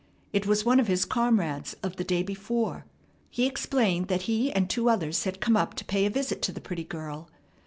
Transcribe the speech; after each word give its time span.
It 0.33 0.47
was 0.47 0.65
one 0.65 0.79
of 0.79 0.87
his 0.87 1.05
comrades 1.05 1.75
of 1.83 1.97
the 1.97 2.03
day 2.03 2.23
before. 2.23 2.87
He 3.29 3.45
explained 3.45 4.07
that 4.07 4.23
he 4.23 4.51
and 4.51 4.67
two 4.67 4.89
others 4.89 5.25
had 5.25 5.39
come 5.39 5.55
up 5.55 5.75
to 5.75 5.85
pay 5.85 6.07
a 6.07 6.09
visit 6.09 6.41
to 6.41 6.51
the 6.51 6.59
pretty 6.59 6.83
girl. 6.85 7.29